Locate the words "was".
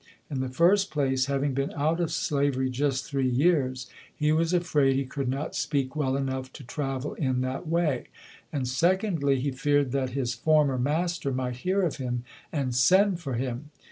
4.31-4.51